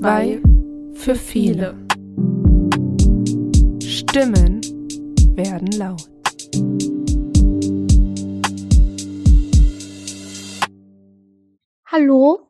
Zwei 0.00 0.40
für 0.94 1.14
viele. 1.14 1.76
Stimmen 3.82 4.62
werden 5.36 5.72
laut. 5.72 6.08
Hallo? 11.84 12.48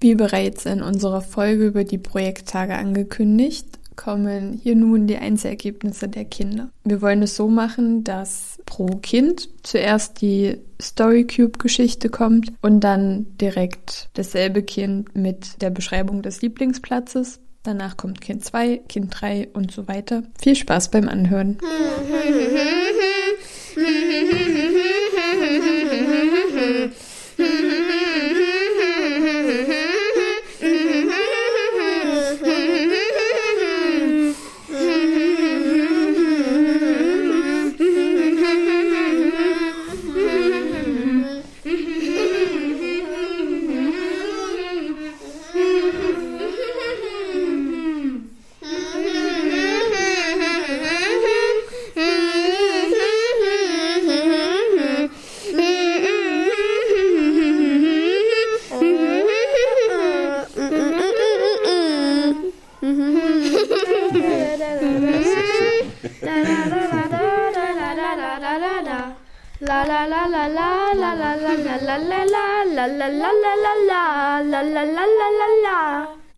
Wie 0.00 0.14
bereits 0.14 0.66
in 0.66 0.82
unserer 0.82 1.22
Folge 1.22 1.68
über 1.68 1.84
die 1.84 1.96
Projekttage 1.96 2.74
angekündigt, 2.74 3.79
kommen 4.00 4.58
hier 4.62 4.76
nun 4.76 5.06
die 5.06 5.18
Einzelergebnisse 5.18 6.08
der 6.08 6.24
Kinder. 6.24 6.70
Wir 6.84 7.02
wollen 7.02 7.22
es 7.22 7.36
so 7.36 7.48
machen, 7.48 8.02
dass 8.02 8.58
pro 8.64 8.86
Kind 8.86 9.50
zuerst 9.62 10.22
die 10.22 10.56
Storycube-Geschichte 10.80 12.08
kommt 12.08 12.50
und 12.62 12.80
dann 12.80 13.26
direkt 13.36 14.08
dasselbe 14.14 14.62
Kind 14.62 15.14
mit 15.14 15.60
der 15.60 15.68
Beschreibung 15.68 16.22
des 16.22 16.40
Lieblingsplatzes. 16.40 17.40
Danach 17.62 17.98
kommt 17.98 18.22
Kind 18.22 18.42
2, 18.42 18.78
Kind 18.88 19.14
3 19.20 19.50
und 19.52 19.70
so 19.70 19.86
weiter. 19.86 20.22
Viel 20.40 20.56
Spaß 20.56 20.90
beim 20.90 21.06
Anhören. 21.06 21.58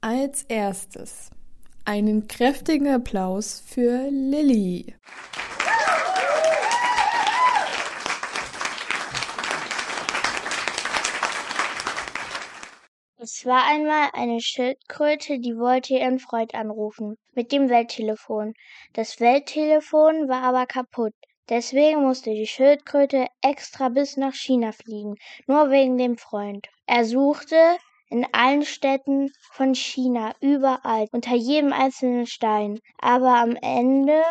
Als 0.02 0.42
erstes 0.48 1.30
einen 1.86 2.28
kräftigen 2.28 2.88
Applaus 2.88 3.64
für 3.66 4.10
Lilly. 4.10 4.94
Es 13.16 13.46
war 13.46 13.64
einmal 13.66 14.10
eine 14.12 14.40
Schildkröte, 14.40 15.38
die 15.38 15.56
wollte 15.56 15.94
ihren 15.94 16.18
Freund 16.18 16.54
anrufen 16.54 17.16
mit 17.32 17.50
dem 17.50 17.70
Welttelefon. 17.70 18.52
Das 18.92 19.20
Welttelefon 19.20 20.28
war 20.28 20.42
aber 20.42 20.66
kaputt. 20.66 21.14
Deswegen 21.48 22.02
musste 22.02 22.30
die 22.30 22.46
Schildkröte 22.46 23.26
extra 23.42 23.88
bis 23.88 24.16
nach 24.16 24.34
China 24.34 24.72
fliegen, 24.72 25.16
nur 25.46 25.70
wegen 25.70 25.98
dem 25.98 26.16
Freund. 26.16 26.68
Er 26.86 27.04
suchte 27.04 27.56
in 28.08 28.26
allen 28.32 28.62
Städten 28.62 29.32
von 29.52 29.74
China, 29.74 30.34
überall, 30.40 31.08
unter 31.12 31.34
jedem 31.34 31.72
einzelnen 31.72 32.26
Stein. 32.26 32.78
Aber 32.98 33.36
am 33.36 33.56
Ende 33.56 34.22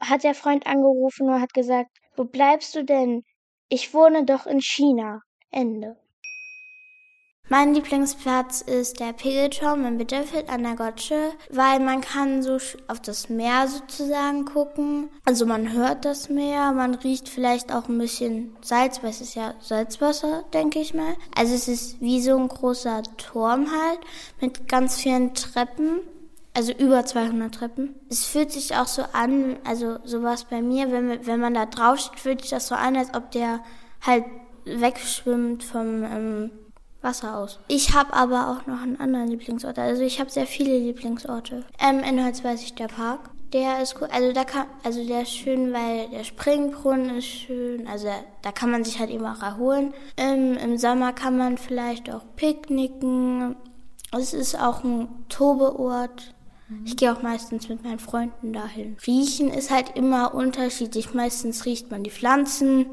hat 0.00 0.24
der 0.24 0.34
Freund 0.34 0.66
angerufen 0.66 1.28
und 1.28 1.40
hat 1.40 1.54
gesagt, 1.54 1.90
wo 2.16 2.24
bleibst 2.24 2.74
du 2.74 2.84
denn? 2.84 3.22
Ich 3.68 3.94
wohne 3.94 4.24
doch 4.24 4.46
in 4.46 4.60
China. 4.60 5.20
Ende. 5.50 5.96
Mein 7.52 7.74
Lieblingsplatz 7.74 8.60
ist 8.60 9.00
der 9.00 9.12
Pegelturm 9.12 9.84
in 9.84 9.98
Bitterfeld 9.98 10.48
an 10.48 10.62
der 10.62 10.76
Gotsche, 10.76 11.32
weil 11.50 11.80
man 11.80 12.00
kann 12.00 12.44
so 12.44 12.58
auf 12.86 13.00
das 13.00 13.28
Meer 13.28 13.66
sozusagen 13.66 14.44
gucken. 14.44 15.08
Also 15.24 15.46
man 15.46 15.72
hört 15.72 16.04
das 16.04 16.28
Meer, 16.28 16.70
man 16.70 16.94
riecht 16.94 17.28
vielleicht 17.28 17.74
auch 17.74 17.88
ein 17.88 17.98
bisschen 17.98 18.56
Salz, 18.60 19.02
weil 19.02 19.10
es 19.10 19.20
ist 19.20 19.34
ja 19.34 19.54
Salzwasser, 19.58 20.44
denke 20.54 20.78
ich 20.78 20.94
mal. 20.94 21.16
Also 21.36 21.52
es 21.56 21.66
ist 21.66 22.00
wie 22.00 22.22
so 22.22 22.36
ein 22.36 22.46
großer 22.46 23.02
Turm 23.16 23.66
halt 23.66 23.98
mit 24.40 24.68
ganz 24.68 25.00
vielen 25.00 25.34
Treppen. 25.34 26.02
Also 26.54 26.72
über 26.72 27.04
200 27.04 27.52
Treppen. 27.52 27.96
Es 28.08 28.26
fühlt 28.26 28.52
sich 28.52 28.76
auch 28.76 28.86
so 28.86 29.02
an, 29.12 29.56
also 29.64 29.98
sowas 30.04 30.44
bei 30.44 30.62
mir, 30.62 30.92
wenn, 30.92 31.26
wenn 31.26 31.40
man 31.40 31.54
da 31.54 31.66
drauf 31.66 31.98
steht, 31.98 32.20
fühlt 32.20 32.42
sich 32.42 32.50
das 32.50 32.68
so 32.68 32.76
an, 32.76 32.96
als 32.96 33.12
ob 33.12 33.32
der 33.32 33.58
halt 34.06 34.24
wegschwimmt 34.64 35.64
vom 35.64 36.04
ähm, 36.04 36.50
Wasser 37.02 37.36
aus. 37.36 37.58
Ich 37.68 37.94
habe 37.94 38.12
aber 38.12 38.50
auch 38.50 38.66
noch 38.66 38.82
einen 38.82 39.00
anderen 39.00 39.28
Lieblingsort. 39.28 39.78
Also 39.78 40.02
ich 40.02 40.20
habe 40.20 40.30
sehr 40.30 40.46
viele 40.46 40.76
Lieblingsorte. 40.78 41.64
Ähm, 41.78 42.00
in 42.00 42.22
Holz 42.22 42.44
weiß 42.44 42.62
ich 42.62 42.74
der 42.74 42.88
Park. 42.88 43.30
Der 43.52 43.82
ist 43.82 43.96
cool. 44.00 44.08
Also 44.12 44.32
da 44.32 44.44
kann, 44.44 44.66
also 44.84 45.04
der 45.04 45.22
ist 45.22 45.34
schön, 45.34 45.72
weil 45.72 46.08
der 46.10 46.24
Springbrunnen 46.24 47.16
ist 47.16 47.26
schön. 47.26 47.86
Also 47.88 48.08
da 48.42 48.52
kann 48.52 48.70
man 48.70 48.84
sich 48.84 49.00
halt 49.00 49.10
eben 49.10 49.26
auch 49.26 49.42
erholen. 49.42 49.92
Ähm, 50.16 50.56
Im 50.56 50.78
Sommer 50.78 51.12
kann 51.12 51.36
man 51.36 51.58
vielleicht 51.58 52.10
auch 52.10 52.22
picknicken. 52.36 53.56
Es 54.16 54.34
ist 54.34 54.60
auch 54.60 54.84
ein 54.84 55.08
Tobeort. 55.28 56.34
Ich 56.84 56.96
gehe 56.96 57.12
auch 57.12 57.22
meistens 57.22 57.68
mit 57.68 57.82
meinen 57.82 57.98
Freunden 57.98 58.52
dahin. 58.52 58.96
Riechen 59.04 59.50
ist 59.50 59.72
halt 59.72 59.96
immer 59.96 60.34
unterschiedlich. 60.34 61.14
Meistens 61.14 61.64
riecht 61.64 61.90
man 61.90 62.04
die 62.04 62.10
Pflanzen, 62.10 62.86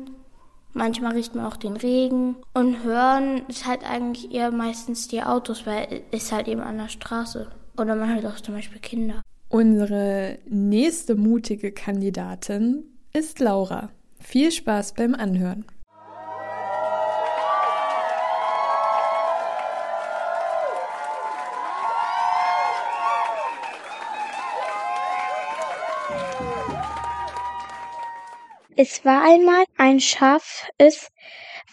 Manchmal 0.78 1.14
riecht 1.14 1.34
man 1.34 1.46
auch 1.46 1.58
den 1.58 1.76
Regen. 1.76 2.36
Und 2.54 2.84
hören 2.84 3.42
ist 3.48 3.66
halt 3.66 3.84
eigentlich 3.84 4.32
eher 4.32 4.52
meistens 4.52 5.08
die 5.08 5.24
Autos, 5.24 5.66
weil 5.66 6.04
es 6.12 6.26
ist 6.26 6.32
halt 6.32 6.48
eben 6.48 6.62
an 6.62 6.78
der 6.78 6.88
Straße. 6.88 7.48
Oder 7.78 7.96
man 7.96 8.14
hört 8.14 8.28
auch 8.28 8.40
zum 8.40 8.54
Beispiel 8.54 8.80
Kinder. 8.80 9.24
Unsere 9.50 10.38
nächste 10.48 11.16
mutige 11.16 11.72
Kandidatin 11.72 12.84
ist 13.12 13.40
Laura. 13.40 13.90
Viel 14.20 14.52
Spaß 14.52 14.94
beim 14.94 15.16
Anhören. 15.16 15.66
Es 28.80 29.04
war 29.04 29.24
einmal 29.24 29.66
ein 29.78 30.00
Schaf, 30.00 30.68
es 30.78 31.10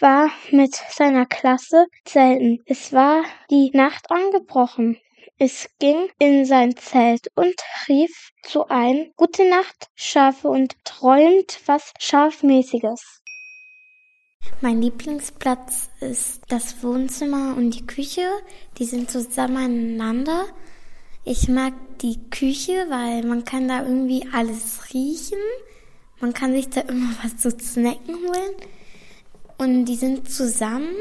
war 0.00 0.31
mit 0.50 0.75
seiner 0.75 1.26
Klasse 1.26 1.84
zelten. 2.06 2.62
Es 2.65 2.94
war 2.94 3.25
die 3.50 3.70
Nacht 3.75 4.10
angebrochen. 4.10 4.97
Es 5.37 5.69
ging 5.78 6.09
in 6.19 6.47
sein 6.47 6.78
Zelt 6.78 7.28
und 7.34 7.56
rief 7.88 8.31
zu 8.42 8.69
ein 8.69 9.12
Gute 9.16 9.47
Nacht, 9.47 9.88
Schafe, 9.94 10.48
und 10.48 10.82
träumt 10.84 11.60
was 11.66 11.92
Schafmäßiges. 11.98 13.21
Mein 14.62 14.81
Lieblingsplatz 14.81 15.91
ist 16.00 16.41
das 16.48 16.82
Wohnzimmer 16.82 17.54
und 17.54 17.72
die 17.72 17.86
Küche. 17.86 18.26
Die 18.78 18.86
sind 18.86 19.10
zusammen 19.10 19.59
aneinander. 19.98 20.47
Ich 21.22 21.48
mag 21.48 21.75
die 22.00 22.31
Küche, 22.31 22.86
weil 22.88 23.25
man 23.25 23.44
kann 23.44 23.69
da 23.69 23.82
irgendwie 23.82 24.27
alles 24.33 24.95
riechen. 24.95 25.39
Man 26.21 26.33
kann 26.33 26.53
sich 26.53 26.69
da 26.71 26.83
immer 26.83 27.11
was 27.22 27.37
zu 27.37 27.51
snacken 27.51 28.15
holen. 28.15 28.55
Und 29.59 29.84
die 29.87 29.97
sind 29.97 30.31
zusammen. 30.31 30.95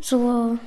So. 0.00 0.58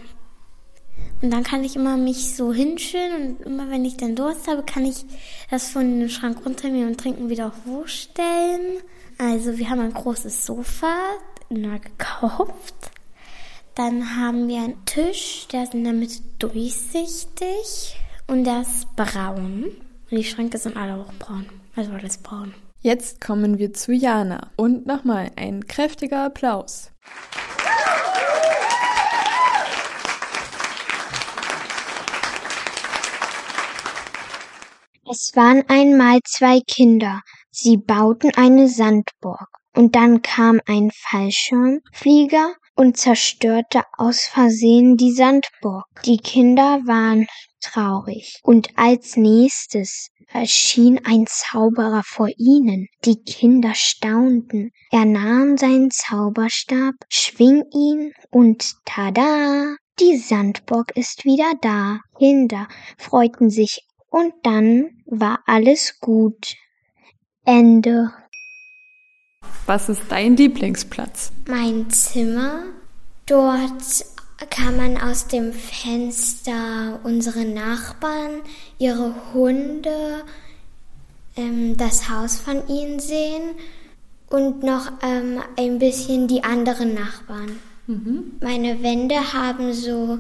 Und 1.22 1.32
dann 1.32 1.44
kann 1.44 1.64
ich 1.64 1.76
immer 1.76 1.98
mich 1.98 2.36
so 2.36 2.52
hinschön 2.52 3.14
und 3.14 3.42
immer 3.42 3.70
wenn 3.70 3.86
ich 3.86 3.98
dann 3.98 4.16
Durst 4.16 4.48
habe, 4.48 4.64
kann 4.64 4.86
ich 4.86 5.06
das 5.50 5.70
von 5.70 6.00
dem 6.00 6.10
Schrank 6.10 6.46
runter 6.46 6.70
mir 6.70 6.88
und 6.88 7.00
trinken 7.00 7.30
wieder 7.30 7.54
hochstellen. 7.66 8.82
Also 9.18 9.58
wir 9.58 9.70
haben 9.70 9.80
ein 9.80 9.94
großes 9.94 10.46
Sofa 10.46 10.96
neu 11.50 11.80
gekauft. 11.80 12.76
Dann 13.76 14.18
haben 14.18 14.48
wir 14.48 14.60
einen 14.60 14.86
Tisch, 14.86 15.48
der 15.52 15.64
ist 15.64 15.74
in 15.74 15.84
der 15.84 15.94
Mitte 15.94 16.22
durchsichtig 16.40 17.96
und 18.28 18.44
der 18.44 18.62
ist 18.62 18.96
braun. 18.96 19.72
Und 20.10 20.18
die 20.18 20.24
Schränke 20.24 20.58
sind 20.58 20.76
alle 20.76 20.96
auch 20.96 21.14
braun. 21.14 21.46
Also 21.76 21.92
alles 21.92 22.18
braun. 22.18 22.54
Jetzt 22.84 23.22
kommen 23.22 23.60
wir 23.60 23.74
zu 23.74 23.94
Jana 23.94 24.50
und 24.56 24.88
nochmal 24.88 25.30
ein 25.36 25.68
kräftiger 25.68 26.26
Applaus. 26.26 26.90
Es 35.08 35.32
waren 35.36 35.64
einmal 35.68 36.22
zwei 36.26 36.60
Kinder. 36.62 37.22
Sie 37.52 37.78
bauten 37.78 38.32
eine 38.36 38.68
Sandburg. 38.68 39.48
Und 39.76 39.96
dann 39.96 40.24
kam 40.24 40.60
ein 40.66 40.90
Fallschirmflieger 40.92 42.56
und 42.76 42.98
zerstörte 42.98 43.84
aus 43.96 44.22
Versehen 44.22 44.98
die 44.98 45.12
Sandburg. 45.12 45.86
Die 46.06 46.18
Kinder 46.18 46.80
waren 46.88 47.28
traurig. 47.62 48.40
Und 48.42 48.70
als 48.76 49.18
nächstes 49.18 50.11
erschien 50.34 51.00
ein 51.04 51.26
Zauberer 51.28 52.04
vor 52.06 52.30
ihnen. 52.38 52.88
Die 53.06 53.22
Kinder 53.24 53.74
staunten. 53.76 54.72
Er 54.92 55.06
nahm 55.06 55.58
seinen 55.58 55.92
Zauberstab, 55.92 56.96
schwing 57.10 57.64
ihn 57.74 58.14
und 58.30 58.74
tada! 58.86 59.76
Die 60.00 60.18
Sandburg 60.18 60.96
ist 60.96 61.26
wieder 61.26 61.52
da. 61.62 62.00
Kinder 62.18 62.68
freuten 62.98 63.50
sich 63.50 63.86
und 64.10 64.34
dann 64.44 65.04
war 65.06 65.40
alles 65.46 66.00
gut. 66.00 66.56
Ende. 67.46 68.12
Was 69.66 69.90
ist 69.90 70.04
dein 70.10 70.36
Lieblingsplatz? 70.38 71.32
Mein 71.48 71.90
Zimmer. 71.90 72.64
Dort 73.26 73.84
kann 74.50 74.78
man 74.78 74.98
aus 74.98 75.28
dem 75.28 75.54
Fenster 75.54 77.00
unsere 77.04 77.46
Nachbarn, 77.46 78.42
ihre 78.78 79.14
Hunde, 79.34 80.24
ähm, 81.36 81.78
das 81.78 82.10
Haus 82.10 82.38
von 82.38 82.68
ihnen 82.68 83.00
sehen 83.00 83.56
und 84.30 84.64
noch 84.64 84.92
ähm, 85.04 85.42
ein 85.58 85.80
bisschen 85.80 86.28
die 86.28 86.44
anderen 86.44 86.94
Nachbarn. 86.94 87.60
Mhm. 87.88 88.34
Meine 88.42 88.82
Wände 88.82 89.34
haben 89.34 89.74
so, 89.74 90.20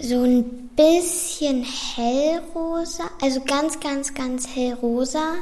so 0.00 0.22
ein 0.22 0.70
bisschen 0.76 1.64
hellrosa, 1.64 3.10
also 3.20 3.40
ganz, 3.40 3.80
ganz, 3.80 4.14
ganz 4.14 4.46
hellrosa. 4.46 5.34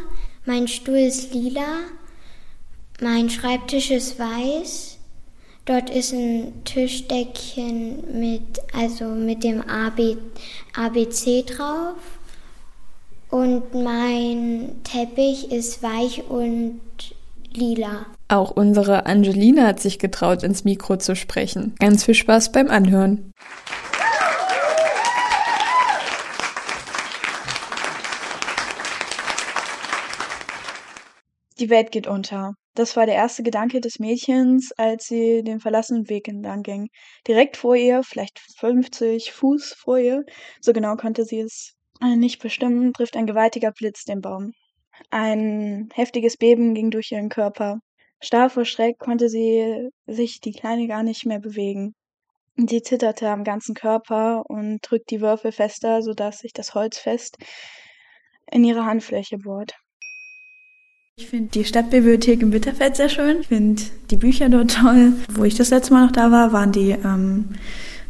Mein 0.44 0.68
Stuhl 0.68 0.98
ist 0.98 1.34
lila. 1.34 1.80
Mein 3.00 3.28
Schreibtisch 3.28 3.90
ist 3.90 4.18
weiß. 4.18 4.95
Dort 5.66 5.90
ist 5.90 6.12
ein 6.12 6.62
Tischdeckchen 6.64 8.20
mit, 8.20 8.60
also 8.72 9.06
mit 9.06 9.42
dem 9.42 9.68
AB, 9.68 10.16
ABC 10.76 11.42
drauf. 11.42 11.96
Und 13.30 13.74
mein 13.74 14.76
Teppich 14.84 15.50
ist 15.50 15.82
weich 15.82 16.22
und 16.28 16.80
lila. 17.52 18.06
Auch 18.28 18.52
unsere 18.52 19.06
Angelina 19.06 19.66
hat 19.66 19.80
sich 19.80 19.98
getraut, 19.98 20.44
ins 20.44 20.62
Mikro 20.62 20.98
zu 20.98 21.16
sprechen. 21.16 21.74
Ganz 21.80 22.04
viel 22.04 22.14
Spaß 22.14 22.52
beim 22.52 22.70
Anhören. 22.70 23.32
Die 31.58 31.70
Welt 31.70 31.90
geht 31.90 32.06
unter. 32.06 32.54
Das 32.76 32.94
war 32.94 33.06
der 33.06 33.14
erste 33.14 33.42
Gedanke 33.42 33.80
des 33.80 33.98
Mädchens, 33.98 34.70
als 34.76 35.06
sie 35.06 35.42
den 35.42 35.60
verlassenen 35.60 36.10
Weg 36.10 36.28
entlang 36.28 36.62
ging. 36.62 36.90
Direkt 37.26 37.56
vor 37.56 37.74
ihr, 37.74 38.02
vielleicht 38.02 38.38
50 38.58 39.32
Fuß 39.32 39.72
vor 39.72 39.98
ihr, 39.98 40.24
so 40.60 40.74
genau 40.74 40.96
konnte 40.96 41.24
sie 41.24 41.40
es 41.40 41.74
nicht 42.02 42.42
bestimmen, 42.42 42.92
trifft 42.92 43.16
ein 43.16 43.26
gewaltiger 43.26 43.72
Blitz 43.72 44.04
den 44.04 44.20
Baum. 44.20 44.52
Ein 45.08 45.88
heftiges 45.94 46.36
Beben 46.36 46.74
ging 46.74 46.90
durch 46.90 47.12
ihren 47.12 47.30
Körper. 47.30 47.78
Starr 48.20 48.50
vor 48.50 48.66
Schreck 48.66 48.98
konnte 48.98 49.30
sie 49.30 49.88
sich 50.06 50.42
die 50.42 50.52
Kleine 50.52 50.86
gar 50.86 51.02
nicht 51.02 51.24
mehr 51.24 51.40
bewegen. 51.40 51.94
Sie 52.56 52.82
zitterte 52.82 53.30
am 53.30 53.42
ganzen 53.42 53.74
Körper 53.74 54.42
und 54.48 54.80
drückt 54.82 55.10
die 55.10 55.22
Würfel 55.22 55.50
fester, 55.50 56.02
sodass 56.02 56.40
sich 56.40 56.52
das 56.52 56.74
Holz 56.74 56.98
fest 56.98 57.38
in 58.52 58.64
ihre 58.64 58.84
Handfläche 58.84 59.38
bohrt. 59.38 59.74
Ich 61.18 61.28
finde 61.28 61.48
die 61.48 61.64
Stadtbibliothek 61.64 62.42
in 62.42 62.50
Bitterfeld 62.50 62.94
sehr 62.94 63.08
schön. 63.08 63.38
Ich 63.40 63.48
finde 63.48 63.82
die 64.10 64.18
Bücher 64.18 64.50
dort 64.50 64.74
toll. 64.74 65.14
Wo 65.32 65.44
ich 65.44 65.54
das 65.54 65.70
letzte 65.70 65.94
Mal 65.94 66.04
noch 66.04 66.12
da 66.12 66.30
war, 66.30 66.52
waren 66.52 66.72
die 66.72 66.90
ähm, 66.90 67.46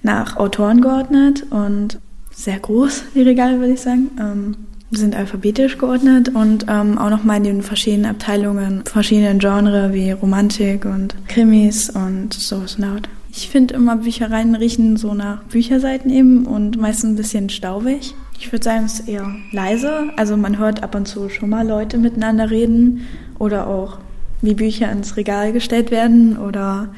nach 0.02 0.36
Autoren 0.38 0.80
geordnet 0.80 1.46
und 1.50 2.00
sehr 2.32 2.58
groß, 2.58 3.04
die 3.14 3.22
Regale, 3.22 3.60
würde 3.60 3.74
ich 3.74 3.80
sagen. 3.80 4.10
Ähm, 4.18 4.56
sind 4.90 5.14
alphabetisch 5.14 5.78
geordnet 5.78 6.30
und 6.34 6.66
ähm, 6.68 6.98
auch 6.98 7.10
nochmal 7.10 7.36
in 7.36 7.44
den 7.44 7.62
verschiedenen 7.62 8.06
Abteilungen, 8.06 8.82
verschiedenen 8.84 9.38
Genres 9.38 9.92
wie 9.92 10.10
Romantik 10.10 10.84
und 10.84 11.14
Krimis 11.28 11.90
und 11.90 12.34
sowas 12.34 12.76
laut. 12.76 13.08
Ich 13.30 13.50
finde 13.50 13.74
immer 13.74 13.96
Büchereien 13.96 14.56
riechen 14.56 14.96
so 14.96 15.14
nach 15.14 15.44
Bücherseiten 15.44 16.10
eben 16.10 16.44
und 16.44 16.76
meistens 16.76 17.10
ein 17.10 17.16
bisschen 17.16 17.50
staubig. 17.50 18.14
Ich 18.38 18.52
würde 18.52 18.64
sagen, 18.64 18.84
es 18.84 19.00
ist 19.00 19.08
eher 19.08 19.34
leise. 19.52 20.10
Also 20.16 20.36
man 20.36 20.58
hört 20.58 20.82
ab 20.82 20.94
und 20.94 21.06
zu 21.06 21.28
schon 21.28 21.50
mal 21.50 21.66
Leute 21.66 21.98
miteinander 21.98 22.50
reden 22.50 23.06
oder 23.38 23.66
auch 23.66 23.98
wie 24.42 24.54
Bücher 24.54 24.90
ins 24.90 25.16
Regal 25.16 25.52
gestellt 25.52 25.90
werden 25.90 26.36
oder 26.36 26.94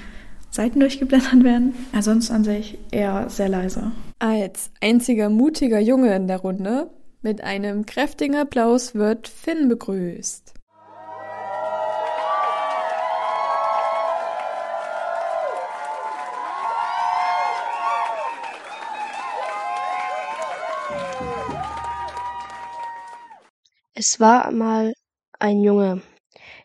Seiten 0.51 0.81
durchgeblättert 0.81 1.45
werden. 1.45 1.75
Ansonsten 1.93 2.35
an 2.35 2.45
sich 2.45 2.79
eher 2.91 3.29
sehr 3.29 3.49
leise. 3.49 3.93
Als 4.19 4.71
einziger 4.81 5.31
mutiger 5.31 5.79
Junge 5.79 6.15
in 6.17 6.27
der 6.27 6.39
Runde 6.39 6.91
mit 7.23 7.43
einem 7.43 7.87
kräftigen 7.87 8.37
Applaus 8.37 8.95
wird 8.95 9.29
Finn 9.29 9.69
begrüßt. 9.69 10.55
Es 24.01 24.21
war 24.21 24.47
einmal 24.47 24.95
ein 25.41 25.61
Junge. 25.61 26.03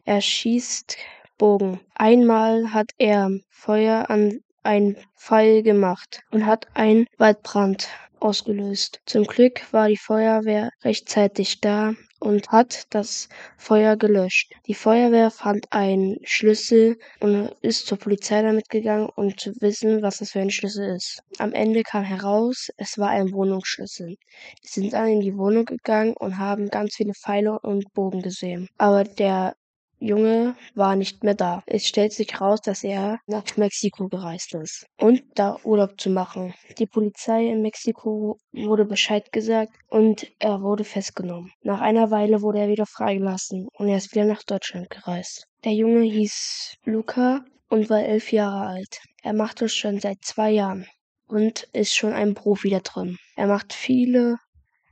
Er 0.06 0.22
schießt 0.22 0.98
Bogen. 1.40 1.80
Einmal 1.96 2.72
hat 2.72 2.92
er 3.00 3.28
Feuer 3.50 4.08
an 4.12 4.42
ein 4.62 4.98
Pfeil 5.18 5.64
gemacht 5.64 6.22
und 6.30 6.46
hat 6.46 6.68
einen 6.76 7.08
Waldbrand 7.18 7.88
ausgelöst. 8.20 9.02
Zum 9.08 9.24
Glück 9.24 9.74
war 9.74 9.88
die 9.88 9.98
Feuerwehr 9.98 10.70
rechtzeitig 10.84 11.60
da 11.60 11.96
und 12.24 12.50
hat 12.50 12.86
das 12.92 13.28
Feuer 13.58 13.98
gelöscht. 13.98 14.54
Die 14.68 14.74
Feuerwehr 14.74 15.30
fand 15.30 15.72
einen 15.72 16.18
Schlüssel 16.24 16.98
und 17.20 17.54
ist 17.62 17.86
zur 17.86 17.98
Polizei 18.00 18.42
damit 18.42 18.70
gegangen, 18.70 19.10
um 19.16 19.38
zu 19.38 19.52
wissen, 19.60 20.02
was 20.02 20.20
das 20.20 20.32
für 20.32 20.40
ein 20.40 20.50
Schlüssel 20.50 20.96
ist. 20.96 21.22
Am 21.38 21.52
Ende 21.52 21.84
kam 21.84 22.04
heraus, 22.04 22.70
es 22.78 22.98
war 22.98 23.10
ein 23.10 23.34
Wohnungsschlüssel. 23.34 24.16
Die 24.64 24.68
sind 24.68 24.94
dann 24.94 25.10
in 25.10 25.20
die 25.20 25.38
Wohnung 25.38 25.66
gegangen 25.66 26.14
und 26.18 26.38
haben 26.38 26.70
ganz 26.70 26.96
viele 26.96 27.14
Pfeile 27.14 27.60
und 27.60 27.94
Bogen 27.94 28.22
gesehen. 28.22 28.70
Aber 28.78 29.04
der 29.04 29.56
Junge 30.04 30.58
war 30.76 30.98
nicht 30.98 31.24
mehr 31.24 31.34
da. 31.34 31.64
Es 31.66 31.88
stellt 31.88 32.12
sich 32.12 32.34
heraus, 32.34 32.60
dass 32.60 32.84
er 32.84 33.20
nach 33.26 33.46
Mexiko 33.56 34.10
gereist 34.10 34.54
ist 34.54 34.86
und 34.98 35.24
da 35.36 35.58
Urlaub 35.64 36.00
zu 36.00 36.10
machen. 36.10 36.54
Die 36.78 36.88
Polizei 36.88 37.46
in 37.48 37.62
Mexiko 37.62 38.38
wurde 38.52 38.84
Bescheid 38.84 39.32
gesagt 39.32 39.72
und 39.88 40.28
er 40.40 40.62
wurde 40.62 40.84
festgenommen. 40.84 41.52
Nach 41.62 41.80
einer 41.80 42.12
Weile 42.12 42.42
wurde 42.42 42.60
er 42.60 42.68
wieder 42.68 42.86
freigelassen 42.86 43.70
und 43.72 43.88
er 43.88 43.96
ist 43.96 44.14
wieder 44.14 44.26
nach 44.26 44.44
Deutschland 44.44 44.90
gereist. 44.90 45.48
Der 45.64 45.72
Junge 45.72 46.02
hieß 46.02 46.76
Luca 46.84 47.46
und 47.70 47.90
war 47.90 48.04
elf 48.04 48.34
Jahre 48.34 48.68
alt. 48.68 49.00
Er 49.22 49.32
macht 49.32 49.62
es 49.62 49.74
schon 49.74 50.02
seit 50.02 50.18
zwei 50.22 50.52
Jahren 50.52 50.86
und 51.28 51.70
ist 51.72 51.96
schon 51.96 52.12
ein 52.12 52.34
Profi 52.34 52.70
da 52.70 52.82
drin. 52.82 53.18
Er 53.38 53.48
macht 53.48 53.72
viele 53.72 54.36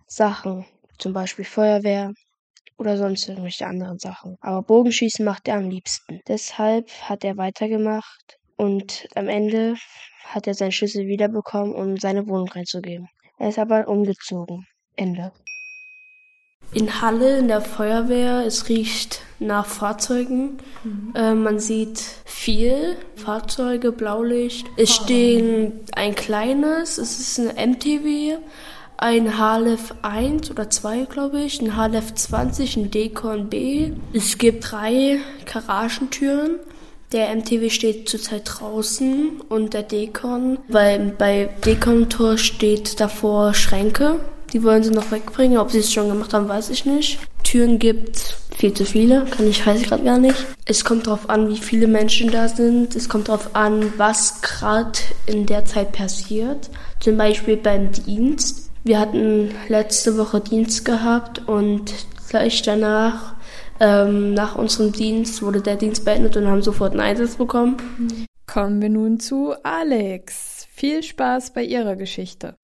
Sachen, 0.07 0.65
zum 0.97 1.11
Beispiel 1.11 1.43
Feuerwehr, 1.43 2.13
oder 2.81 2.97
sonst 2.97 3.29
irgendwelche 3.29 3.67
anderen 3.67 3.99
Sachen. 3.99 4.37
Aber 4.41 4.63
Bogenschießen 4.63 5.23
macht 5.23 5.47
er 5.47 5.57
am 5.57 5.69
liebsten. 5.69 6.19
Deshalb 6.27 6.89
hat 7.03 7.23
er 7.23 7.37
weitergemacht 7.37 8.39
und 8.57 9.07
am 9.13 9.29
Ende 9.29 9.75
hat 10.25 10.47
er 10.47 10.55
seinen 10.55 10.71
Schlüssel 10.71 11.05
wiederbekommen, 11.05 11.75
um 11.75 11.97
seine 11.97 12.27
Wohnung 12.27 12.49
reinzugeben. 12.49 13.07
Er 13.37 13.49
ist 13.49 13.59
aber 13.59 13.87
umgezogen. 13.87 14.65
Ende. 14.95 15.31
In 16.73 17.01
Halle, 17.01 17.37
in 17.37 17.49
der 17.49 17.61
Feuerwehr, 17.61 18.45
es 18.45 18.67
riecht 18.67 19.21
nach 19.39 19.65
Fahrzeugen. 19.65 20.57
Mhm. 20.83 21.13
Äh, 21.15 21.35
man 21.35 21.59
sieht 21.59 21.99
viel 22.25 22.95
Fahrzeuge, 23.15 23.91
Blaulicht. 23.91 24.65
Es 24.77 24.95
stehen 24.95 25.81
ein 25.93 26.15
kleines, 26.15 26.97
es 26.97 27.19
ist 27.19 27.39
eine 27.39 27.73
MTW, 27.73 28.37
ein 29.01 29.39
HLF 29.39 29.95
1 30.03 30.51
oder 30.51 30.69
2, 30.69 31.05
glaube 31.05 31.41
ich, 31.41 31.59
ein 31.59 31.75
HLF 31.75 32.13
20, 32.13 32.77
ein 32.77 32.91
Decon 32.91 33.49
B. 33.49 33.91
Es 34.13 34.37
gibt 34.37 34.71
drei 34.71 35.17
Garagentüren. 35.51 36.59
Der 37.11 37.35
MTW 37.35 37.69
steht 37.71 38.07
zurzeit 38.07 38.43
draußen 38.45 39.41
und 39.49 39.73
der 39.73 39.83
Decon, 39.83 40.59
weil 40.67 41.13
bei 41.17 41.49
Decon-Tor 41.65 42.37
steht 42.37 42.99
davor 42.99 43.55
Schränke. 43.55 44.19
Die 44.53 44.63
wollen 44.63 44.83
sie 44.83 44.91
noch 44.91 45.11
wegbringen. 45.11 45.57
Ob 45.57 45.71
sie 45.71 45.79
es 45.79 45.91
schon 45.91 46.07
gemacht 46.07 46.33
haben, 46.33 46.47
weiß 46.47 46.69
ich 46.69 46.85
nicht. 46.85 47.19
Türen 47.43 47.79
gibt 47.79 48.37
viel 48.55 48.73
zu 48.73 48.85
viele, 48.85 49.25
kann 49.25 49.49
ich 49.49 49.65
weiß 49.65 49.81
ich 49.81 49.87
gerade 49.87 50.03
gar 50.03 50.19
nicht. 50.19 50.45
Es 50.65 50.85
kommt 50.85 51.07
darauf 51.07 51.27
an, 51.27 51.49
wie 51.49 51.57
viele 51.57 51.87
Menschen 51.87 52.29
da 52.29 52.47
sind. 52.47 52.95
Es 52.95 53.09
kommt 53.09 53.29
darauf 53.29 53.55
an, 53.55 53.93
was 53.97 54.41
gerade 54.41 54.99
in 55.25 55.47
der 55.47 55.65
Zeit 55.65 55.91
passiert. 55.91 56.69
Zum 56.99 57.17
Beispiel 57.17 57.57
beim 57.57 57.91
Dienst. 57.91 58.70
Wir 58.83 58.99
hatten 58.99 59.53
letzte 59.67 60.17
Woche 60.17 60.41
Dienst 60.41 60.85
gehabt 60.85 61.47
und 61.47 61.93
gleich 62.29 62.63
danach, 62.63 63.35
ähm, 63.79 64.33
nach 64.33 64.55
unserem 64.55 64.91
Dienst, 64.91 65.43
wurde 65.43 65.61
der 65.61 65.75
Dienst 65.75 66.03
beendet 66.03 66.35
und 66.35 66.47
haben 66.47 66.63
sofort 66.63 66.93
einen 66.93 67.01
Einsatz 67.01 67.35
bekommen. 67.35 67.77
Kommen 68.47 68.81
wir 68.81 68.89
nun 68.89 69.19
zu 69.19 69.53
Alex. 69.63 70.67
Viel 70.71 71.03
Spaß 71.03 71.53
bei 71.53 71.63
ihrer 71.63 71.95
Geschichte. 71.95 72.55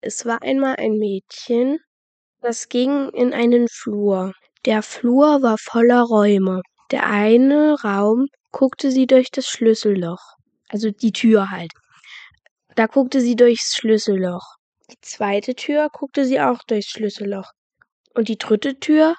Es 0.00 0.24
war 0.24 0.40
einmal 0.42 0.76
ein 0.76 0.96
Mädchen, 0.96 1.78
das 2.40 2.70
ging 2.70 3.10
in 3.10 3.34
einen 3.34 3.68
Flur. 3.68 4.32
Der 4.64 4.82
Flur 4.82 5.42
war 5.42 5.56
voller 5.58 6.02
Räume. 6.02 6.62
Der 6.94 7.10
eine 7.10 7.74
Raum 7.82 8.28
guckte 8.52 8.92
sie 8.92 9.08
durch 9.08 9.32
das 9.32 9.48
Schlüsselloch, 9.48 10.36
also 10.68 10.92
die 10.92 11.10
Tür 11.10 11.50
halt. 11.50 11.72
Da 12.76 12.86
guckte 12.86 13.20
sie 13.20 13.34
durchs 13.34 13.74
Schlüsselloch. 13.74 14.54
Die 14.92 15.00
zweite 15.00 15.56
Tür 15.56 15.88
guckte 15.92 16.24
sie 16.24 16.40
auch 16.40 16.60
durchs 16.68 16.90
Schlüsselloch. 16.90 17.50
Und 18.14 18.28
die 18.28 18.38
dritte 18.38 18.78
Tür 18.78 19.16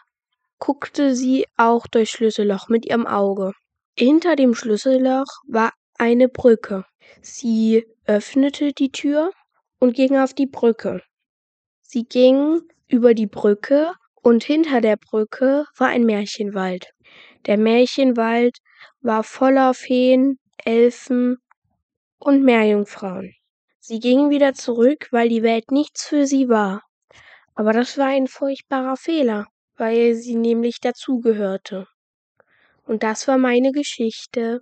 guckte 0.57 1.17
sie 1.17 1.47
auch 1.57 1.85
durchs 1.87 2.11
Schlüsselloch 2.11 2.69
mit 2.69 2.85
ihrem 2.85 3.05
Auge. 3.05 3.51
Hinter 3.99 4.37
dem 4.37 4.55
Schlüsselloch 4.55 5.27
war 5.45 5.73
eine 5.97 6.29
Brücke. 6.29 6.85
Sie 7.21 7.85
öffnete 8.05 8.71
die 8.71 8.93
Tür 8.93 9.31
und 9.79 9.97
ging 9.97 10.15
auf 10.15 10.33
die 10.33 10.47
Brücke. 10.47 11.01
Sie 11.81 12.05
ging 12.05 12.61
über 12.87 13.13
die 13.13 13.27
Brücke 13.27 13.91
und 14.21 14.45
hinter 14.45 14.79
der 14.79 14.95
Brücke 14.95 15.65
war 15.75 15.89
ein 15.89 16.05
Märchenwald. 16.05 16.94
Der 17.45 17.57
Märchenwald 17.57 18.57
war 19.01 19.23
voller 19.23 19.73
Feen, 19.73 20.39
Elfen 20.63 21.37
und 22.17 22.43
Meerjungfrauen. 22.43 23.33
Sie 23.79 23.99
ging 23.99 24.31
wieder 24.31 24.53
zurück, 24.53 25.09
weil 25.11 25.29
die 25.29 25.43
Welt 25.43 25.71
nichts 25.71 26.05
für 26.05 26.25
sie 26.25 26.49
war. 26.49 26.81
Aber 27.53 27.71
das 27.71 27.97
war 27.97 28.07
ein 28.07 28.27
furchtbarer 28.27 28.97
Fehler, 28.97 29.45
weil 29.77 30.15
sie 30.15 30.35
nämlich 30.35 30.79
dazugehörte. 30.79 31.87
Und 32.87 33.03
das 33.03 33.27
war 33.27 33.37
meine 33.37 33.71
Geschichte. 33.71 34.59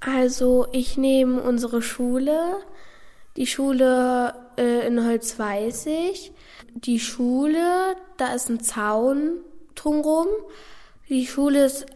Also 0.00 0.66
ich 0.72 0.96
nehme 0.96 1.42
unsere 1.42 1.82
Schule, 1.82 2.62
die 3.36 3.46
Schule 3.46 4.34
äh, 4.56 4.86
in 4.86 5.04
Holzweißig. 5.04 6.32
Die 6.74 6.98
Schule, 6.98 7.96
da 8.16 8.34
ist 8.34 8.48
ein 8.48 8.60
Zaun 8.60 9.40
drumrum. 9.74 10.28
Die 11.10 11.26
Schule 11.26 11.64
ist 11.64 11.86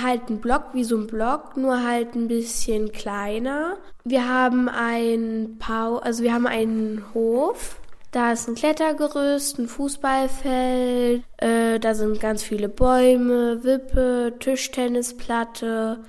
halt 0.00 0.30
ein 0.30 0.40
Block 0.40 0.66
wie 0.74 0.84
so 0.84 0.96
ein 0.96 1.08
Block, 1.08 1.56
nur 1.56 1.82
halt 1.82 2.14
ein 2.14 2.28
bisschen 2.28 2.92
kleiner. 2.92 3.78
Wir 4.04 4.28
haben 4.28 4.68
ein 4.68 5.56
Pau, 5.58 5.98
also 5.98 6.22
wir 6.22 6.32
haben 6.32 6.46
einen 6.46 7.04
Hof. 7.14 7.80
Da 8.12 8.30
ist 8.30 8.48
ein 8.48 8.54
Klettergerüst, 8.54 9.58
ein 9.58 9.66
Fußballfeld, 9.66 11.24
äh, 11.38 11.80
da 11.80 11.94
sind 11.94 12.20
ganz 12.20 12.44
viele 12.44 12.68
Bäume, 12.68 13.64
Wippe, 13.64 14.34
Tischtennisplatte. 14.38 16.04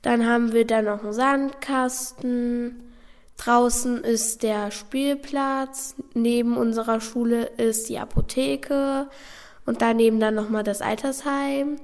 Dann 0.00 0.26
haben 0.26 0.54
wir 0.54 0.66
da 0.66 0.80
noch 0.80 1.04
einen 1.04 1.12
Sandkasten. 1.12 2.82
Draußen 3.36 4.02
ist 4.04 4.42
der 4.42 4.70
Spielplatz. 4.70 5.96
Neben 6.14 6.56
unserer 6.56 7.02
Schule 7.02 7.44
ist 7.58 7.90
die 7.90 7.98
Apotheke 7.98 9.08
und 9.66 9.82
daneben 9.82 10.18
dann 10.18 10.34
nochmal 10.34 10.64
das 10.64 10.80
Altersheim. 10.80 11.76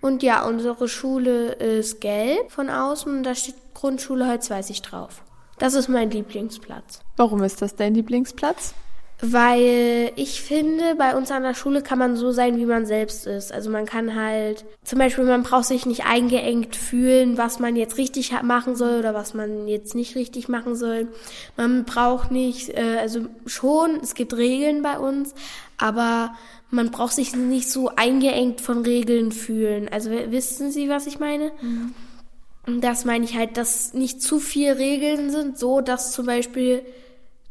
Und 0.00 0.22
ja, 0.22 0.46
unsere 0.46 0.88
Schule 0.88 1.52
ist 1.52 2.00
gelb 2.00 2.50
von 2.50 2.70
außen 2.70 3.12
und 3.12 3.22
da 3.24 3.34
steht 3.34 3.56
Grundschule 3.74 4.28
Holzweißig 4.28 4.82
drauf. 4.82 5.22
Das 5.58 5.74
ist 5.74 5.88
mein 5.88 6.10
Lieblingsplatz. 6.10 7.00
Warum 7.16 7.42
ist 7.42 7.62
das 7.62 7.74
dein 7.74 7.94
Lieblingsplatz? 7.94 8.74
Weil 9.20 10.12
ich 10.14 10.40
finde, 10.40 10.94
bei 10.96 11.16
uns 11.16 11.32
an 11.32 11.42
der 11.42 11.54
Schule 11.54 11.82
kann 11.82 11.98
man 11.98 12.14
so 12.14 12.30
sein, 12.30 12.56
wie 12.56 12.66
man 12.66 12.86
selbst 12.86 13.26
ist. 13.26 13.52
Also 13.52 13.68
man 13.68 13.84
kann 13.84 14.14
halt, 14.14 14.64
zum 14.84 15.00
Beispiel, 15.00 15.24
man 15.24 15.42
braucht 15.42 15.64
sich 15.64 15.86
nicht 15.86 16.06
eingeengt 16.06 16.76
fühlen, 16.76 17.36
was 17.36 17.58
man 17.58 17.74
jetzt 17.74 17.98
richtig 17.98 18.30
machen 18.42 18.76
soll 18.76 19.00
oder 19.00 19.14
was 19.14 19.34
man 19.34 19.66
jetzt 19.66 19.96
nicht 19.96 20.14
richtig 20.14 20.48
machen 20.48 20.76
soll. 20.76 21.08
Man 21.56 21.84
braucht 21.84 22.30
nicht, 22.30 22.68
äh, 22.68 22.98
also 23.00 23.22
schon, 23.44 23.98
es 24.00 24.14
gibt 24.14 24.36
Regeln 24.36 24.82
bei 24.82 25.00
uns, 25.00 25.34
aber 25.78 26.34
man 26.70 26.90
braucht 26.90 27.14
sich 27.14 27.34
nicht 27.34 27.70
so 27.70 27.90
eingeengt 27.96 28.60
von 28.60 28.82
Regeln 28.82 29.32
fühlen. 29.32 29.88
Also 29.88 30.10
wissen 30.10 30.70
Sie, 30.70 30.88
was 30.88 31.06
ich 31.06 31.18
meine? 31.18 31.52
Mhm. 31.62 32.80
Das 32.80 33.04
meine 33.04 33.24
ich 33.24 33.36
halt, 33.36 33.56
dass 33.56 33.94
nicht 33.94 34.20
zu 34.20 34.38
viel 34.38 34.72
Regeln 34.72 35.30
sind, 35.30 35.58
so 35.58 35.80
dass 35.80 36.12
zum 36.12 36.26
Beispiel 36.26 36.82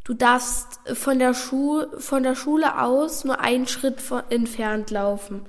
du 0.04 0.14
darfst 0.14 0.80
von 0.94 1.18
der 1.18 1.34
Schule 1.34 1.90
von 1.98 2.22
der 2.22 2.36
Schule 2.36 2.82
aus 2.82 3.26
nur 3.26 3.40
einen 3.40 3.68
Schritt 3.68 3.98
entfernt 4.30 4.92
laufen 4.92 5.42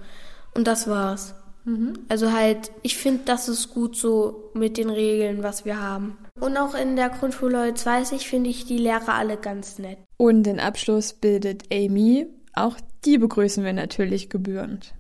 und 0.54 0.66
das 0.66 0.88
war's. 0.88 1.34
Mhm. 1.64 1.92
Also 2.08 2.32
halt, 2.32 2.72
ich 2.82 2.96
finde, 2.96 3.22
das 3.26 3.48
ist 3.48 3.74
gut 3.74 3.94
so 3.94 4.50
mit 4.54 4.78
den 4.78 4.88
Regeln, 4.88 5.42
was 5.42 5.66
wir 5.66 5.80
haben. 5.80 6.16
Und 6.40 6.56
auch 6.56 6.74
in 6.74 6.96
der 6.96 7.10
Grundschule 7.10 7.66
jetzt 7.66 7.84
weiß 7.84 8.12
ich, 8.12 8.28
finde 8.28 8.48
ich 8.48 8.64
die 8.64 8.78
Lehrer 8.78 9.14
alle 9.14 9.36
ganz 9.36 9.78
nett. 9.78 9.98
Und 10.16 10.44
den 10.44 10.60
Abschluss 10.60 11.12
bildet 11.12 11.64
Amy. 11.72 12.26
Auch 12.58 12.76
die 13.04 13.18
begrüßen 13.18 13.64
wir 13.64 13.72
natürlich 13.72 14.30
gebührend. 14.30 14.92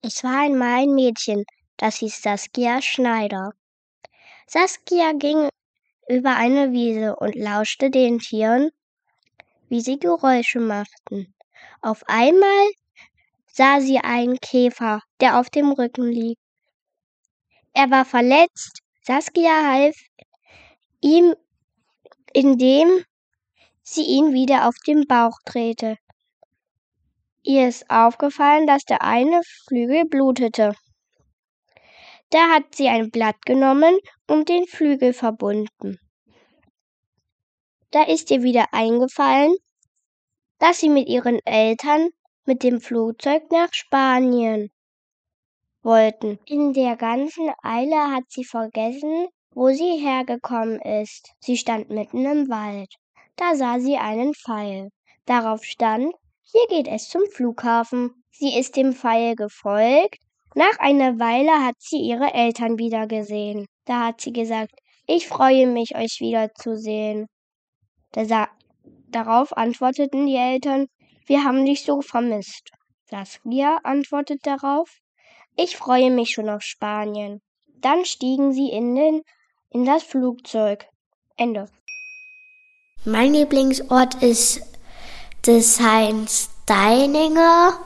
Es 0.00 0.24
war 0.24 0.40
einmal 0.40 0.84
ein 0.84 0.94
Mädchen, 0.94 1.44
das 1.76 1.96
hieß 1.96 2.22
Saskia 2.22 2.80
Schneider. 2.80 3.52
Saskia 4.46 5.12
ging 5.12 5.50
über 6.08 6.34
eine 6.34 6.72
Wiese 6.72 7.16
und 7.16 7.34
lauschte 7.34 7.90
den 7.90 8.20
Tieren, 8.20 8.70
wie 9.68 9.82
sie 9.82 9.98
Geräusche 9.98 10.60
machten. 10.60 11.34
Auf 11.82 12.02
einmal 12.06 12.70
sah 13.56 13.80
sie 13.80 13.98
einen 13.98 14.38
Käfer, 14.38 15.00
der 15.20 15.40
auf 15.40 15.48
dem 15.48 15.72
Rücken 15.72 16.10
liegt. 16.10 16.40
Er 17.72 17.90
war 17.90 18.04
verletzt. 18.04 18.80
Saskia 19.02 19.72
half 19.72 19.96
ihm, 21.00 21.34
indem 22.34 23.04
sie 23.82 24.02
ihn 24.02 24.34
wieder 24.34 24.68
auf 24.68 24.74
den 24.86 25.06
Bauch 25.06 25.38
drehte. 25.46 25.96
Ihr 27.42 27.68
ist 27.68 27.88
aufgefallen, 27.88 28.66
dass 28.66 28.84
der 28.84 29.02
eine 29.02 29.40
Flügel 29.44 30.04
blutete. 30.04 30.74
Da 32.30 32.50
hat 32.50 32.74
sie 32.74 32.88
ein 32.88 33.10
Blatt 33.10 33.40
genommen 33.46 33.96
und 34.26 34.48
den 34.48 34.66
Flügel 34.66 35.12
verbunden. 35.12 35.98
Da 37.90 38.02
ist 38.02 38.30
ihr 38.30 38.42
wieder 38.42 38.66
eingefallen, 38.72 39.54
dass 40.58 40.80
sie 40.80 40.88
mit 40.88 41.08
ihren 41.08 41.38
Eltern 41.46 42.08
mit 42.46 42.62
dem 42.62 42.80
Flugzeug 42.80 43.50
nach 43.50 43.72
Spanien 43.72 44.70
wollten. 45.82 46.38
In 46.46 46.72
der 46.72 46.96
ganzen 46.96 47.50
Eile 47.62 48.12
hat 48.12 48.24
sie 48.28 48.44
vergessen, 48.44 49.28
wo 49.52 49.70
sie 49.70 49.98
hergekommen 49.98 50.80
ist. 50.80 51.32
Sie 51.40 51.56
stand 51.56 51.90
mitten 51.90 52.24
im 52.24 52.48
Wald. 52.48 52.94
Da 53.36 53.54
sah 53.54 53.78
sie 53.78 53.96
einen 53.96 54.34
Pfeil. 54.34 54.90
Darauf 55.24 55.64
stand, 55.64 56.12
hier 56.42 56.66
geht 56.68 56.88
es 56.88 57.08
zum 57.08 57.22
Flughafen. 57.32 58.22
Sie 58.30 58.58
ist 58.58 58.76
dem 58.76 58.92
Pfeil 58.92 59.34
gefolgt. 59.34 60.18
Nach 60.54 60.78
einer 60.78 61.18
Weile 61.18 61.64
hat 61.64 61.76
sie 61.78 62.00
ihre 62.00 62.32
Eltern 62.32 62.78
wieder 62.78 63.06
gesehen. 63.06 63.66
Da 63.84 64.06
hat 64.06 64.20
sie 64.20 64.32
gesagt, 64.32 64.72
ich 65.06 65.28
freue 65.28 65.66
mich, 65.66 65.96
euch 65.96 66.18
wiederzusehen. 66.20 67.26
Da 68.12 68.48
darauf 69.08 69.56
antworteten 69.56 70.26
die 70.26 70.36
Eltern, 70.36 70.86
wir 71.26 71.44
haben 71.44 71.64
dich 71.64 71.84
so 71.84 72.00
vermisst. 72.00 72.70
Saskia 73.10 73.78
antwortet 73.82 74.40
darauf, 74.44 74.88
ich 75.56 75.76
freue 75.76 76.10
mich 76.10 76.30
schon 76.30 76.48
auf 76.48 76.62
Spanien. 76.62 77.40
Dann 77.80 78.04
stiegen 78.04 78.52
sie 78.52 78.68
in, 78.68 78.94
den, 78.94 79.22
in 79.70 79.84
das 79.84 80.02
Flugzeug. 80.02 80.86
Ende. 81.36 81.68
Mein 83.04 83.32
Lieblingsort 83.32 84.22
ist 84.22 84.62
das 85.42 85.80
Heinz 85.80 86.50
Deininger. 86.66 87.78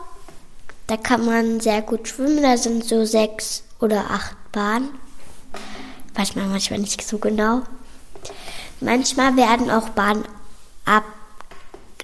Da 0.86 0.96
kann 0.96 1.26
man 1.26 1.60
sehr 1.60 1.82
gut 1.82 2.08
schwimmen. 2.08 2.42
Da 2.42 2.56
sind 2.56 2.84
so 2.84 3.04
sechs 3.04 3.64
oder 3.80 4.10
acht 4.10 4.36
Bahnen. 4.52 4.98
Weiß 6.14 6.34
man 6.34 6.50
manchmal 6.50 6.80
nicht 6.80 7.06
so 7.06 7.18
genau. 7.18 7.62
Manchmal 8.80 9.36
werden 9.36 9.70
auch 9.70 9.90
Bahnen 9.90 10.24
ab 10.84 11.04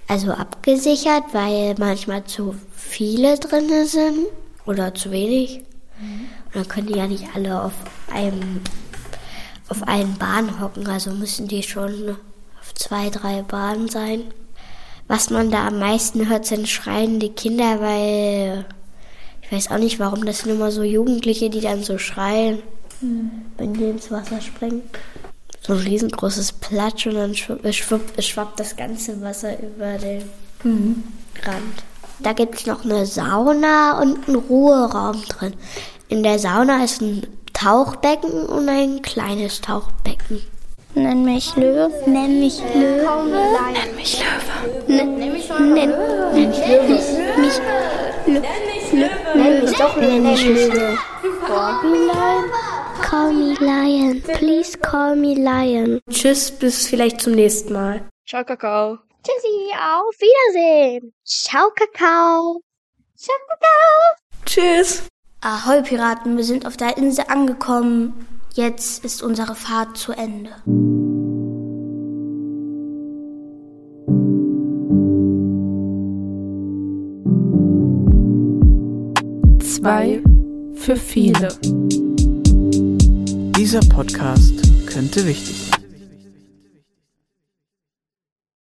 also 0.09 0.33
abgesichert, 0.33 1.25
weil 1.33 1.75
manchmal 1.79 2.25
zu 2.25 2.55
viele 2.75 3.39
drin 3.39 3.87
sind 3.87 4.27
oder 4.65 4.95
zu 4.95 5.11
wenig. 5.11 5.63
Mhm. 6.01 6.29
Und 6.47 6.55
dann 6.55 6.69
können 6.69 6.87
die 6.87 6.99
ja 6.99 7.07
nicht 7.07 7.27
alle 7.35 7.63
auf 7.63 7.75
einem 8.13 8.61
auf 9.69 9.83
einen 9.83 10.17
Bahn 10.17 10.61
hocken, 10.61 10.87
also 10.87 11.11
müssen 11.11 11.49
die 11.49 11.63
schon 11.65 12.17
auf 12.61 12.75
zwei, 12.75 13.11
drei 13.11 13.43
Bahnen 13.43 13.89
sein. 13.89 14.23
Was 15.09 15.31
man 15.31 15.51
da 15.51 15.67
am 15.67 15.81
meisten 15.81 16.29
hört, 16.29 16.47
sind 16.47 16.69
schreiende 16.69 17.31
Kinder, 17.31 17.81
weil 17.81 18.65
Ich 19.43 19.53
weiß 19.53 19.71
auch 19.71 19.79
nicht, 19.79 20.01
warum 20.01 20.25
das 20.27 20.41
sind 20.41 20.51
immer 20.51 20.73
so 20.73 20.83
Jugendliche, 20.83 21.51
die 21.51 21.61
dann 21.61 21.85
so 21.85 21.99
schreien, 21.99 22.63
mhm. 23.01 23.31
wenn 23.57 23.75
die 23.75 23.85
ins 23.85 24.11
Wasser 24.11 24.41
springen. 24.41 24.83
So 25.66 25.73
ein 25.73 25.80
riesengroßes 25.80 26.52
Platsch 26.52 27.08
und 27.08 27.14
dann 27.14 27.35
schwappt, 27.35 28.23
schwappt 28.23 28.61
das 28.61 28.76
ganze 28.76 29.20
Wasser 29.20 29.58
über 29.58 29.99
den 29.99 30.23
mhm. 30.62 31.02
Rand. 31.42 31.82
Da 32.20 32.32
gibt 32.32 32.54
es 32.54 32.66
noch 32.66 32.85
eine 32.85 33.04
Sauna 33.04 34.00
und 34.00 34.28
einen 34.28 34.37
Ruheraum 34.37 35.25
drin. 35.28 35.54
In 36.08 36.23
der 36.23 36.38
Sauna 36.38 36.85
ist 36.85 37.02
ein 37.02 37.26
Tauchbecken 37.52 38.46
und 38.46 38.68
ein 38.68 39.02
kleines 39.02 39.61
Tauchbecken. 39.61 40.40
Nenn 40.94 41.25
mich 41.25 41.56
Löwe. 41.56 41.90
Nenn 42.06 42.38
mich 42.38 42.62
Löwe. 42.73 43.30
Nenn 43.73 43.96
mich 43.96 44.18
Löwe. 44.20 44.94
Nenn 44.94 45.32
mich 45.32 45.49
Löwe. 45.49 45.73
Nenn 45.75 45.90
mich 47.40 47.58
Löwe. 48.92 49.11
Nenn 49.35 49.64
mich 49.64 49.73
doch 49.76 49.96
nenn 49.96 50.23
mich 50.23 50.44
Löwe. 50.46 50.96
Call 53.09 53.33
me 53.33 53.55
Lion. 53.61 54.21
Please 54.21 54.77
call 54.77 55.15
me 55.15 55.37
Lion. 55.37 56.01
Tschüss, 56.11 56.51
bis 56.51 56.89
vielleicht 56.89 57.21
zum 57.21 57.35
nächsten 57.35 57.73
Mal. 57.73 58.01
Ciao, 58.27 58.43
Kakao. 58.43 58.99
Tschüssi, 59.23 59.73
auf 59.81 60.15
Wiedersehen. 60.19 61.13
Ciao, 61.25 61.71
Kakao. 61.71 62.61
Ciao, 63.17 63.37
Kakao. 63.49 64.45
Tschüss. 64.45 65.05
Ahoi, 65.41 65.83
Piraten, 65.83 66.37
wir 66.37 66.43
sind 66.43 66.67
auf 66.67 66.77
der 66.77 66.99
Insel 66.99 67.27
angekommen. 67.29 68.27
Jetzt 68.55 69.05
ist 69.05 69.23
unsere 69.23 69.55
Fahrt 69.55 69.97
zu 69.97 70.11
Ende. 70.11 70.51
Zwei 79.63 80.21
für 80.75 80.97
viele. 80.97 81.49
Dieser 83.66 83.80
Podcast 83.80 84.54
könnte 84.87 85.26
wichtig 85.26 85.56
sein. 85.56 85.65